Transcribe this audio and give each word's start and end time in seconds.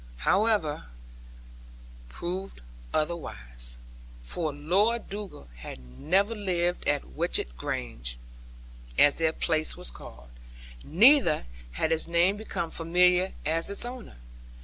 This, 0.15 0.21
however, 0.23 0.85
proved 2.09 2.61
otherwise. 2.91 3.77
For 4.23 4.51
Lord 4.51 5.07
Dugal 5.11 5.47
had 5.57 5.77
never 5.99 6.33
lived 6.33 6.87
at 6.87 7.05
Watchett 7.09 7.55
Grange, 7.55 8.17
as 8.97 9.13
their 9.13 9.31
place 9.31 9.77
was 9.77 9.91
called; 9.91 10.29
neither 10.83 11.45
had 11.73 11.91
his 11.91 12.07
name 12.07 12.37
become 12.37 12.71
familiar 12.71 13.33
as 13.45 13.69
its 13.69 13.85
owner. 13.85 14.17